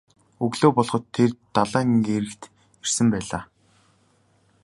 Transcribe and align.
Өглөө 0.45 0.71
болоход 0.75 1.03
тэд 1.15 1.33
далайн 1.55 1.91
эрэгт 2.15 2.43
ирсэн 2.83 3.07
байлаа. 3.13 3.43